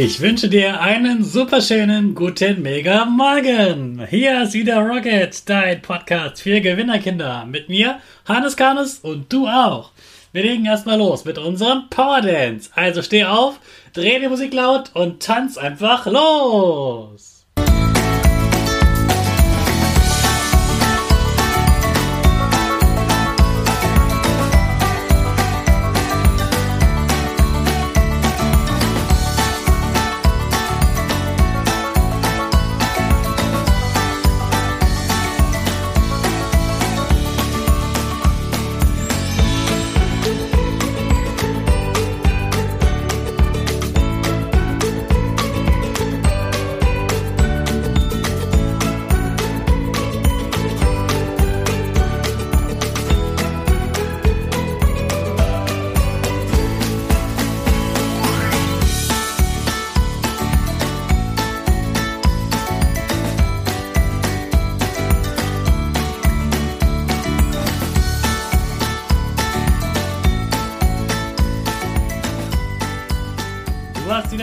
[0.00, 4.06] Ich wünsche dir einen superschönen guten Mega Morgen.
[4.08, 7.44] Hier ist wieder Rocket, dein Podcast für Gewinnerkinder.
[7.46, 9.90] Mit mir, Hannes Karnes und du auch.
[10.30, 12.70] Wir legen erstmal los mit unserem Power Dance.
[12.76, 13.58] Also steh auf,
[13.92, 17.27] dreh die Musik laut und tanz einfach los.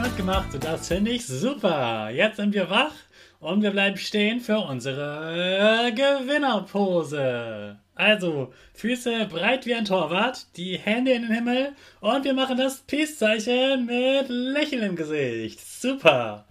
[0.00, 2.10] Wieder mitgemacht das finde ich super.
[2.10, 2.94] Jetzt sind wir wach
[3.38, 7.78] und wir bleiben stehen für unsere Gewinnerpose.
[7.94, 12.78] Also, Füße breit wie ein Torwart, die Hände in den Himmel und wir machen das
[12.78, 15.60] Peace-Zeichen mit Lächeln im Gesicht.
[15.60, 16.46] Super.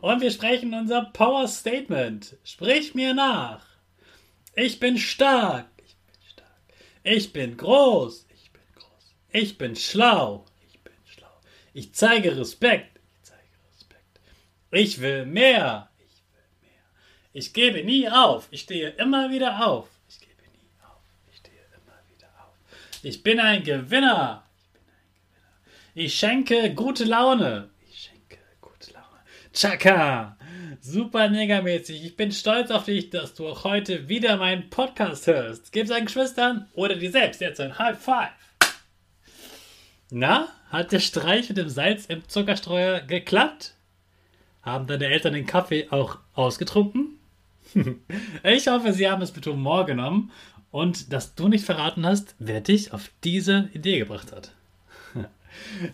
[0.00, 2.36] Und wir sprechen unser Power Statement.
[2.44, 3.64] Sprich mir nach.
[4.54, 5.66] Ich bin stark.
[5.78, 6.60] Ich bin stark.
[7.02, 8.26] Ich bin groß.
[8.32, 9.14] Ich bin groß.
[9.32, 10.44] Ich bin schlau.
[10.68, 11.26] Ich bin schlau.
[11.74, 12.91] Ich zeige Respekt.
[14.72, 15.90] Ich will mehr.
[15.98, 16.82] Ich will mehr.
[17.32, 18.48] Ich gebe nie auf.
[18.50, 19.88] Ich stehe immer wieder auf.
[20.08, 21.02] Ich gebe nie auf.
[21.30, 22.56] Ich stehe immer wieder auf.
[23.02, 23.82] Ich bin ein Gewinner.
[23.84, 24.08] Ich bin ein
[24.42, 24.42] Gewinner.
[25.94, 27.68] Ich schenke gute Laune.
[27.90, 29.20] Ich schenke gute Laune.
[29.52, 30.38] Chaka.
[30.80, 32.02] Super megamäßig.
[32.02, 35.70] Ich bin stolz auf dich, dass du auch heute wieder meinen Podcast hörst.
[35.70, 38.30] Gib deinen Geschwistern oder dir selbst jetzt ein High Five.
[40.10, 43.74] Na, hat der Streich mit dem Salz im Zuckerstreuer geklappt?
[44.62, 47.18] Haben deine Eltern den Kaffee auch ausgetrunken?
[48.44, 50.30] ich hoffe, sie haben es mit Humor genommen
[50.70, 54.52] und dass du nicht verraten hast, wer dich auf diese Idee gebracht hat.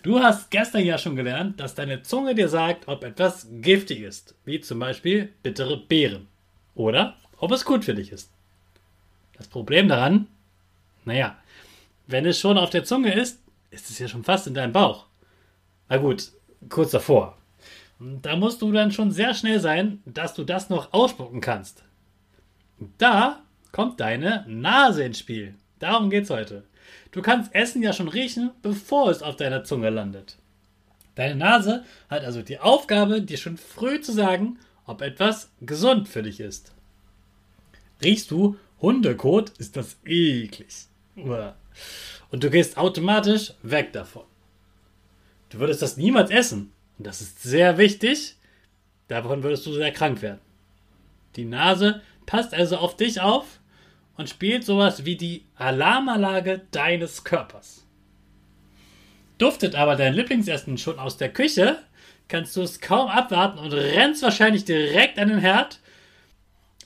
[0.05, 4.37] Du hast gestern ja schon gelernt, dass deine Zunge dir sagt, ob etwas giftig ist,
[4.45, 6.29] wie zum Beispiel bittere Beeren.
[6.77, 8.31] Oder ob es gut für dich ist.
[9.37, 10.29] Das Problem daran,
[11.05, 11.37] naja,
[12.07, 13.41] wenn es schon auf der Zunge ist,
[13.71, 15.07] ist es ja schon fast in deinem Bauch.
[15.89, 16.31] Na gut,
[16.69, 17.37] kurz davor.
[18.01, 21.83] Da musst du dann schon sehr schnell sein, dass du das noch ausspucken kannst.
[22.97, 23.43] Da
[23.73, 25.55] kommt deine Nase ins Spiel.
[25.81, 26.65] Darum geht's heute.
[27.11, 30.39] Du kannst Essen ja schon riechen, bevor es auf deiner Zunge landet.
[31.17, 36.23] Deine Nase hat also die Aufgabe, dir schon früh zu sagen, ob etwas gesund für
[36.23, 36.73] dich ist.
[38.03, 40.87] Riechst du Hundekot, ist das eklig.
[41.17, 44.23] Und du gehst automatisch weg davon.
[45.49, 46.73] Du würdest das niemals essen.
[46.99, 48.37] Und das ist sehr wichtig.
[49.07, 50.41] Davon würdest du sehr krank werden.
[51.37, 53.61] Die Nase passt also auf dich auf
[54.17, 57.87] und spielt sowas wie die Alarmanlage deines Körpers.
[59.39, 61.79] Duftet aber dein Lieblingsessen schon aus der Küche,
[62.27, 65.81] kannst du es kaum abwarten und rennst wahrscheinlich direkt an den Herd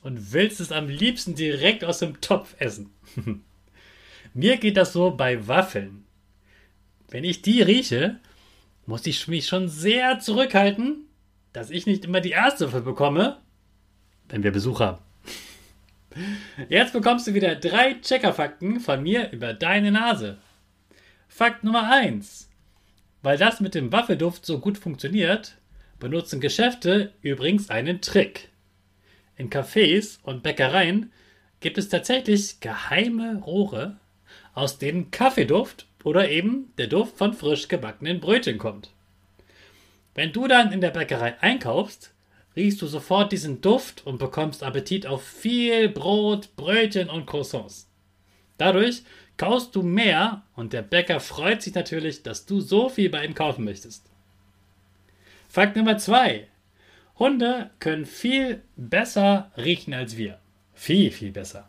[0.03, 2.91] und willst es am liebsten direkt aus dem Topf essen.
[4.34, 6.05] Mir geht das so bei Waffeln.
[7.09, 8.21] Wenn ich die rieche,
[8.87, 11.06] muss ich mich schon sehr zurückhalten,
[11.53, 13.38] dass ich nicht immer die erste Waffel bekomme,
[14.28, 14.98] wenn wir Besuch haben.
[16.69, 20.38] Jetzt bekommst du wieder drei Checkerfakten von mir über deine Nase.
[21.28, 22.48] Fakt Nummer 1.
[23.22, 25.56] Weil das mit dem Waffelduft so gut funktioniert,
[25.99, 28.49] benutzen Geschäfte übrigens einen Trick.
[29.37, 31.12] In Cafés und Bäckereien
[31.60, 33.96] gibt es tatsächlich geheime Rohre,
[34.55, 38.90] aus denen Kaffeeduft oder eben der Duft von frisch gebackenen Brötchen kommt.
[40.14, 42.12] Wenn du dann in der Bäckerei einkaufst,
[42.54, 47.88] riechst du sofort diesen Duft und bekommst Appetit auf viel Brot, Brötchen und Croissants.
[48.58, 49.02] Dadurch
[49.37, 53.34] kaufst du mehr und der Bäcker freut sich natürlich, dass du so viel bei ihm
[53.34, 54.04] kaufen möchtest.
[55.49, 56.46] Fakt Nummer 2.
[57.19, 60.38] Hunde können viel besser riechen als wir.
[60.75, 61.69] Viel, viel besser.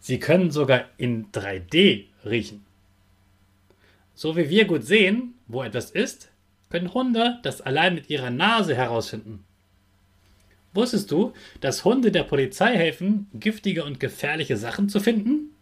[0.00, 2.65] Sie können sogar in 3D riechen.
[4.16, 6.30] So wie wir gut sehen, wo etwas ist,
[6.70, 9.44] können Hunde das allein mit ihrer Nase herausfinden.
[10.72, 15.54] Wusstest du, dass Hunde der Polizei helfen, giftige und gefährliche Sachen zu finden?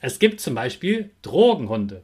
[0.00, 2.02] Es gibt zum Beispiel Drogenhunde.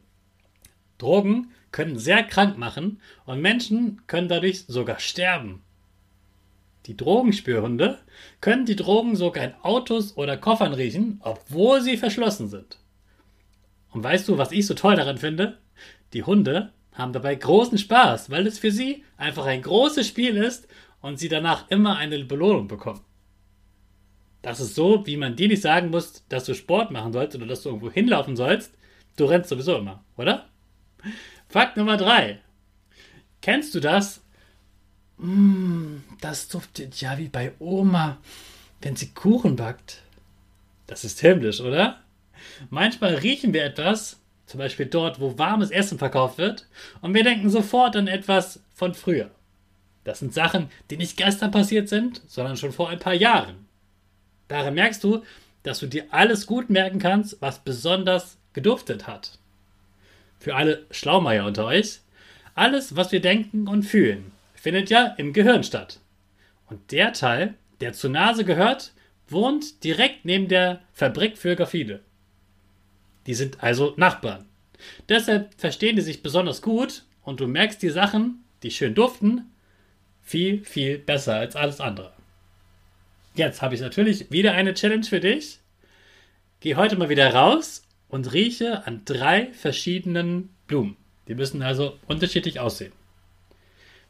[0.98, 5.62] Drogen können sehr krank machen und Menschen können dadurch sogar sterben.
[6.86, 8.00] Die Drogenspürhunde
[8.40, 12.78] können die Drogen sogar in Autos oder Koffern riechen, obwohl sie verschlossen sind.
[13.92, 15.58] Und weißt du, was ich so toll daran finde?
[16.12, 20.68] Die Hunde haben dabei großen Spaß, weil es für sie einfach ein großes Spiel ist
[21.00, 23.00] und sie danach immer eine Belohnung bekommen.
[24.42, 27.46] Das ist so, wie man dir nicht sagen muss, dass du Sport machen sollst oder
[27.46, 28.72] dass du irgendwo hinlaufen sollst.
[29.16, 30.48] Du rennst sowieso immer, oder?
[31.48, 32.40] Fakt Nummer drei.
[33.42, 34.22] Kennst du das?
[35.18, 38.18] Mm, das duftet ja wie bei Oma,
[38.80, 40.02] wenn sie Kuchen backt.
[40.86, 42.00] Das ist himmlisch, oder?
[42.70, 46.66] Manchmal riechen wir etwas, zum Beispiel dort, wo warmes Essen verkauft wird,
[47.00, 49.30] und wir denken sofort an etwas von früher.
[50.04, 53.66] Das sind Sachen, die nicht gestern passiert sind, sondern schon vor ein paar Jahren.
[54.48, 55.22] Daran merkst du,
[55.62, 59.38] dass du dir alles gut merken kannst, was besonders geduftet hat.
[60.38, 62.00] Für alle Schlaumeier unter euch,
[62.54, 66.00] alles, was wir denken und fühlen, findet ja im Gehirn statt.
[66.68, 68.92] Und der Teil, der zur Nase gehört,
[69.28, 72.00] wohnt direkt neben der Fabrik für Graphide.
[73.26, 74.46] Die sind also Nachbarn.
[75.08, 79.50] Deshalb verstehen die sich besonders gut und du merkst die Sachen, die schön duften,
[80.22, 82.12] viel, viel besser als alles andere.
[83.34, 85.60] Jetzt habe ich natürlich wieder eine Challenge für dich.
[86.60, 90.96] Geh heute mal wieder raus und rieche an drei verschiedenen Blumen.
[91.28, 92.92] Die müssen also unterschiedlich aussehen.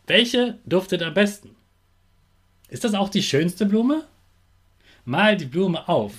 [0.06, 1.54] Welche duftet am besten?
[2.68, 4.06] Ist das auch die schönste Blume?
[5.04, 6.14] Mal die Blume auf.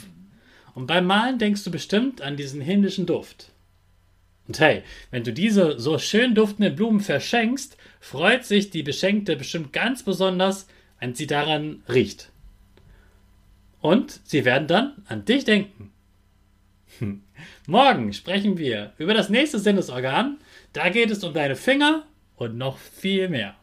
[0.73, 3.51] Und beim Malen denkst du bestimmt an diesen himmlischen Duft.
[4.47, 9.71] Und hey, wenn du diese so schön duftenden Blumen verschenkst, freut sich die Beschenkte bestimmt
[9.73, 10.68] ganz besonders,
[11.00, 12.31] wenn sie daran riecht.
[13.81, 15.91] Und sie werden dann an dich denken.
[17.00, 17.23] Hm.
[17.65, 20.38] Morgen sprechen wir über das nächste Sinnesorgan.
[20.73, 23.56] Da geht es um deine Finger und noch viel mehr.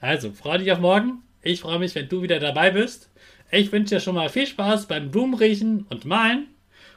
[0.00, 1.22] Also, freue dich auf morgen.
[1.42, 3.10] Ich freue mich, wenn du wieder dabei bist.
[3.50, 6.48] Ich wünsche dir schon mal viel Spaß beim Blumenriechen und Malen.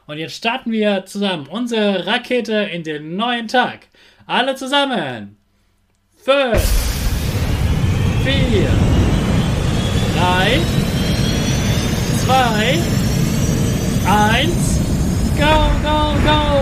[0.05, 3.87] Und jetzt starten wir zusammen unsere Rakete in den neuen Tag.
[4.25, 5.37] Alle zusammen.
[6.17, 6.61] Fünf,
[8.23, 8.69] vier,
[10.17, 10.59] drei,
[12.25, 12.79] 2,
[14.05, 14.79] 1,
[15.37, 16.60] go, go, go!